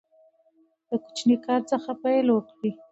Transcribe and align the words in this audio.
د 0.87 0.89
کوچني 1.03 1.35
کار 1.45 1.61
څخه 1.71 1.91
پیل 2.03 2.27
وکړئ. 2.31 2.71